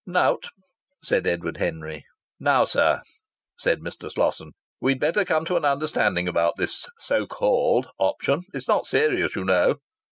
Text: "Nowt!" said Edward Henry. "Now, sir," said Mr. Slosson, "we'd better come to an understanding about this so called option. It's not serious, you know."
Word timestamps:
"Nowt!" 0.07 0.47
said 1.03 1.27
Edward 1.27 1.57
Henry. 1.57 2.03
"Now, 2.39 2.65
sir," 2.65 3.03
said 3.59 3.81
Mr. 3.81 4.09
Slosson, 4.09 4.53
"we'd 4.79 4.99
better 4.99 5.23
come 5.23 5.45
to 5.45 5.57
an 5.57 5.63
understanding 5.63 6.27
about 6.27 6.57
this 6.57 6.87
so 6.97 7.27
called 7.27 7.87
option. 7.99 8.41
It's 8.51 8.67
not 8.67 8.87
serious, 8.87 9.35
you 9.35 9.43
know." 9.45 9.75